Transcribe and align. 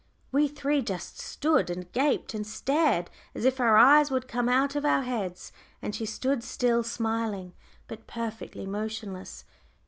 We 0.31 0.47
three 0.47 0.81
just 0.81 1.19
stood 1.19 1.69
and 1.69 1.91
gaped, 1.91 2.33
and 2.33 2.47
stared 2.47 3.11
as 3.35 3.45
if 3.45 3.59
our 3.59 3.77
eyes 3.77 4.09
would 4.09 4.27
come 4.27 4.49
out 4.49 4.75
of 4.75 4.83
our 4.83 5.03
heads. 5.03 5.51
And 5.79 5.93
she 5.93 6.07
stood, 6.07 6.43
still 6.43 6.81
smiling, 6.81 7.53
but 7.87 8.07
perfectly 8.07 8.65
motionless. 8.65 9.45